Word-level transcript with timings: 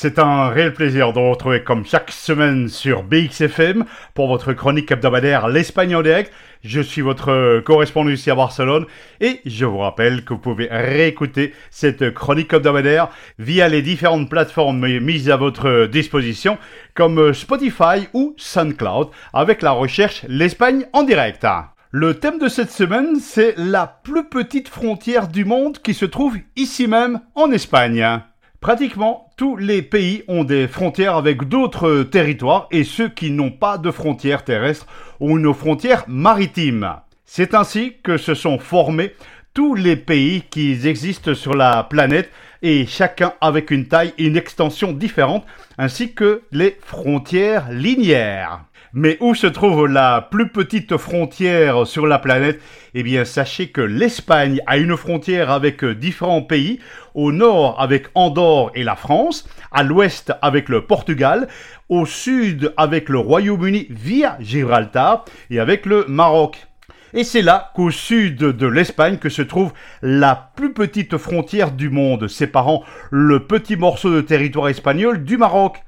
C'est 0.00 0.20
un 0.20 0.46
réel 0.50 0.74
plaisir 0.74 1.12
de 1.12 1.18
vous 1.18 1.30
retrouver 1.30 1.64
comme 1.64 1.84
chaque 1.84 2.12
semaine 2.12 2.68
sur 2.68 3.02
BXFM 3.02 3.84
pour 4.14 4.28
votre 4.28 4.52
chronique 4.52 4.92
hebdomadaire 4.92 5.48
L'Espagne 5.48 5.96
en 5.96 6.02
direct. 6.02 6.32
Je 6.62 6.80
suis 6.80 7.00
votre 7.00 7.58
correspondant 7.64 8.10
ici 8.10 8.30
à 8.30 8.36
Barcelone 8.36 8.86
et 9.20 9.40
je 9.44 9.64
vous 9.64 9.78
rappelle 9.78 10.24
que 10.24 10.34
vous 10.34 10.38
pouvez 10.38 10.68
réécouter 10.70 11.52
cette 11.72 12.14
chronique 12.14 12.52
hebdomadaire 12.52 13.08
via 13.40 13.68
les 13.68 13.82
différentes 13.82 14.30
plateformes 14.30 14.86
mises 15.00 15.30
à 15.30 15.36
votre 15.36 15.86
disposition 15.86 16.58
comme 16.94 17.34
Spotify 17.34 18.06
ou 18.12 18.36
SoundCloud 18.36 19.08
avec 19.32 19.62
la 19.62 19.72
recherche 19.72 20.24
L'Espagne 20.28 20.86
en 20.92 21.02
direct. 21.02 21.44
Le 21.90 22.14
thème 22.14 22.38
de 22.38 22.46
cette 22.46 22.70
semaine, 22.70 23.16
c'est 23.16 23.54
la 23.56 23.98
plus 24.04 24.28
petite 24.28 24.68
frontière 24.68 25.26
du 25.26 25.44
monde 25.44 25.78
qui 25.78 25.92
se 25.92 26.04
trouve 26.04 26.36
ici 26.54 26.86
même 26.86 27.18
en 27.34 27.50
Espagne. 27.50 28.20
Pratiquement 28.60 29.27
tous 29.38 29.56
les 29.56 29.82
pays 29.82 30.24
ont 30.26 30.42
des 30.42 30.66
frontières 30.66 31.14
avec 31.14 31.44
d'autres 31.44 32.02
territoires 32.02 32.66
et 32.72 32.82
ceux 32.82 33.08
qui 33.08 33.30
n'ont 33.30 33.52
pas 33.52 33.78
de 33.78 33.92
frontières 33.92 34.44
terrestres 34.44 34.88
ont 35.20 35.38
une 35.38 35.54
frontière 35.54 36.04
maritime. 36.08 36.96
C'est 37.24 37.54
ainsi 37.54 37.94
que 38.02 38.16
se 38.16 38.34
sont 38.34 38.58
formés 38.58 39.14
tous 39.54 39.74
les 39.74 39.96
pays 39.96 40.42
qui 40.50 40.86
existent 40.86 41.34
sur 41.34 41.54
la 41.54 41.84
planète 41.84 42.30
et 42.62 42.86
chacun 42.86 43.32
avec 43.40 43.70
une 43.70 43.86
taille 43.86 44.14
et 44.18 44.24
une 44.24 44.36
extension 44.36 44.92
différente 44.92 45.44
ainsi 45.78 46.12
que 46.12 46.42
les 46.52 46.76
frontières 46.80 47.70
linéaires. 47.70 48.64
Mais 48.94 49.18
où 49.20 49.34
se 49.34 49.46
trouve 49.46 49.86
la 49.86 50.28
plus 50.30 50.48
petite 50.48 50.96
frontière 50.96 51.86
sur 51.86 52.06
la 52.06 52.18
planète? 52.18 52.60
Eh 52.94 53.02
bien, 53.02 53.26
sachez 53.26 53.68
que 53.68 53.82
l'Espagne 53.82 54.60
a 54.66 54.78
une 54.78 54.96
frontière 54.96 55.50
avec 55.50 55.84
différents 55.84 56.42
pays, 56.42 56.80
au 57.14 57.30
nord 57.30 57.78
avec 57.80 58.06
Andorre 58.14 58.70
et 58.74 58.84
la 58.84 58.96
France, 58.96 59.46
à 59.72 59.82
l'ouest 59.82 60.32
avec 60.40 60.70
le 60.70 60.86
Portugal, 60.86 61.48
au 61.90 62.06
sud 62.06 62.72
avec 62.78 63.10
le 63.10 63.18
Royaume-Uni 63.18 63.88
via 63.90 64.38
Gibraltar. 64.40 65.26
Et 65.50 65.60
avec 65.60 65.84
le 65.84 66.06
Maroc. 66.08 66.67
Et 67.14 67.24
c'est 67.24 67.42
là 67.42 67.70
qu'au 67.74 67.90
sud 67.90 68.36
de 68.36 68.66
l'Espagne 68.66 69.16
que 69.16 69.30
se 69.30 69.42
trouve 69.42 69.72
la 70.02 70.50
plus 70.56 70.74
petite 70.74 71.16
frontière 71.16 71.72
du 71.72 71.88
monde, 71.88 72.28
séparant 72.28 72.84
le 73.10 73.46
petit 73.46 73.76
morceau 73.76 74.14
de 74.14 74.20
territoire 74.20 74.68
espagnol 74.68 75.24
du 75.24 75.36
Maroc. 75.38 75.82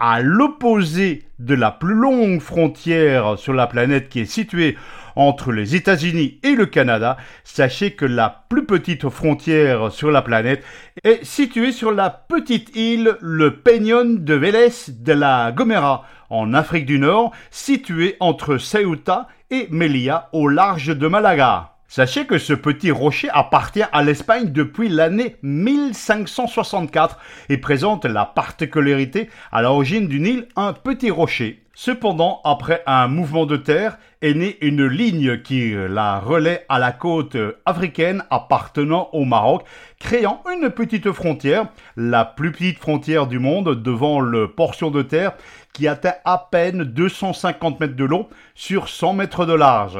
À 0.00 0.20
l'opposé 0.20 1.22
de 1.38 1.54
la 1.54 1.70
plus 1.70 1.94
longue 1.94 2.40
frontière 2.40 3.38
sur 3.38 3.52
la 3.52 3.68
planète 3.68 4.08
qui 4.08 4.20
est 4.20 4.24
située 4.24 4.76
entre 5.16 5.52
les 5.52 5.76
États-Unis 5.76 6.38
et 6.42 6.54
le 6.54 6.66
Canada, 6.66 7.16
sachez 7.44 7.92
que 7.92 8.04
la 8.04 8.44
plus 8.48 8.64
petite 8.64 9.08
frontière 9.08 9.92
sur 9.92 10.10
la 10.10 10.22
planète 10.22 10.64
est 11.02 11.24
située 11.24 11.72
sur 11.72 11.92
la 11.92 12.10
petite 12.10 12.74
île 12.76 13.16
le 13.20 13.56
Peñón 13.56 14.24
de 14.24 14.34
Vélez 14.34 14.70
de 14.88 15.12
la 15.12 15.52
Gomera 15.52 16.04
en 16.30 16.54
Afrique 16.54 16.86
du 16.86 16.98
Nord, 16.98 17.32
située 17.50 18.16
entre 18.20 18.58
Ceuta 18.58 19.28
et 19.50 19.68
Melilla 19.70 20.28
au 20.32 20.48
large 20.48 20.96
de 20.96 21.06
Malaga. 21.06 21.70
Sachez 21.86 22.26
que 22.26 22.38
ce 22.38 22.54
petit 22.54 22.90
rocher 22.90 23.28
appartient 23.30 23.84
à 23.92 24.02
l'Espagne 24.02 24.50
depuis 24.50 24.88
l'année 24.88 25.36
1564 25.42 27.18
et 27.50 27.58
présente 27.58 28.04
la 28.04 28.24
particularité 28.24 29.28
à 29.52 29.62
l'origine 29.62 30.08
d'une 30.08 30.26
île 30.26 30.48
un 30.56 30.72
petit 30.72 31.10
rocher. 31.10 31.63
Cependant, 31.76 32.40
après 32.44 32.82
un 32.86 33.08
mouvement 33.08 33.46
de 33.46 33.56
terre, 33.56 33.98
est 34.22 34.34
née 34.34 34.58
une 34.60 34.86
ligne 34.86 35.42
qui 35.42 35.74
la 35.74 36.20
relaie 36.20 36.64
à 36.68 36.78
la 36.78 36.92
côte 36.92 37.36
africaine 37.66 38.22
appartenant 38.30 39.08
au 39.12 39.24
Maroc, 39.24 39.64
créant 39.98 40.40
une 40.52 40.70
petite 40.70 41.10
frontière, 41.10 41.66
la 41.96 42.24
plus 42.24 42.52
petite 42.52 42.78
frontière 42.78 43.26
du 43.26 43.40
monde 43.40 43.82
devant 43.82 44.20
le 44.20 44.48
portion 44.48 44.92
de 44.92 45.02
terre 45.02 45.32
qui 45.72 45.88
atteint 45.88 46.14
à 46.24 46.48
peine 46.50 46.84
250 46.84 47.80
mètres 47.80 47.96
de 47.96 48.04
long 48.04 48.28
sur 48.54 48.88
100 48.88 49.14
mètres 49.14 49.44
de 49.44 49.54
large. 49.54 49.98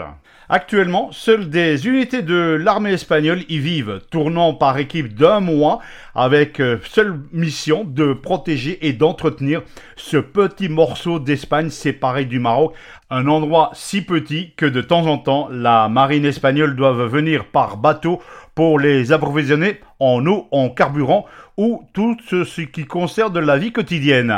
Actuellement, 0.48 1.11
seules 1.11 1.48
des 1.48 1.88
unités 1.88 2.21
de 2.21 2.59
l'armée 2.60 2.93
espagnole 2.93 3.44
y 3.48 3.59
vivent, 3.59 4.00
tournant 4.10 4.53
par 4.53 4.77
équipe 4.77 5.15
d'un 5.15 5.41
mois, 5.41 5.81
avec 6.14 6.60
euh, 6.60 6.78
seule 6.84 7.20
mission 7.32 7.84
de 7.84 8.12
protéger 8.12 8.86
et 8.86 8.92
d'entretenir 8.92 9.62
ce 9.97 10.16
petit 10.16 10.69
morceau 10.69 11.19
d'Espagne 11.19 11.70
séparé 11.70 12.25
du 12.25 12.38
Maroc, 12.38 12.75
un 13.10 13.26
endroit 13.26 13.70
si 13.75 14.02
petit 14.02 14.53
que 14.56 14.66
de 14.66 14.80
temps 14.80 15.06
en 15.06 15.19
temps 15.19 15.48
la 15.50 15.88
marine 15.88 16.24
espagnole 16.24 16.76
doit 16.76 16.92
venir 16.92 17.47
par 17.47 17.76
bateau 17.76 18.20
pour 18.54 18.78
les 18.78 19.12
approvisionner 19.12 19.80
en 19.98 20.24
eau, 20.26 20.48
en 20.50 20.70
carburant 20.70 21.26
ou 21.56 21.84
tout 21.92 22.16
ce 22.28 22.60
qui 22.62 22.84
concerne 22.84 23.38
la 23.38 23.58
vie 23.58 23.72
quotidienne. 23.72 24.34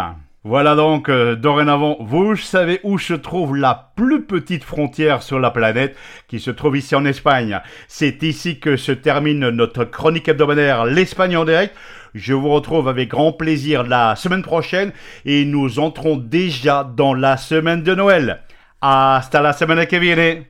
Voilà 0.49 0.77
donc, 0.77 1.09
euh, 1.09 1.34
dorénavant, 1.34 1.97
vous 1.99 2.37
savez 2.37 2.79
où 2.84 3.01
se 3.01 3.15
trouve 3.15 3.57
la 3.57 3.91
plus 3.97 4.23
petite 4.27 4.62
frontière 4.62 5.21
sur 5.25 5.41
la 5.41 5.51
planète, 5.51 5.97
qui 6.29 6.39
se 6.39 6.53
trouve 6.53 6.77
ici 6.77 6.95
en 6.95 7.05
Espagne. 7.05 7.61
C'est 7.89 8.23
ici 8.23 8.61
que 8.61 8.77
se 8.77 8.93
termine 8.93 9.49
notre 9.51 9.83
chronique 9.83 10.29
hebdomadaire 10.29 10.84
L'Espagne 10.84 11.37
en 11.37 11.45
direct. 11.45 11.75
Je 12.15 12.33
vous 12.33 12.51
retrouve 12.51 12.87
avec 12.87 13.09
grand 13.09 13.33
plaisir 13.33 13.83
la 13.83 14.15
semaine 14.15 14.43
prochaine 14.45 14.93
et 15.25 15.45
nous 15.45 15.81
entrons 15.81 16.17
déjà 16.17 16.84
dans 16.84 17.13
la 17.13 17.37
semaine 17.39 17.83
de 17.83 17.97
Noël. 17.97 18.41
Hasta 18.81 19.41
la 19.41 19.53
semaine 19.53 19.84
que 19.84 19.97
viene. 19.97 20.45